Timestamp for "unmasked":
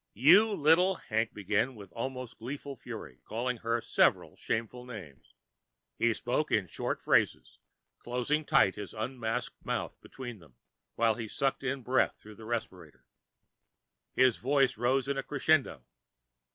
8.95-9.63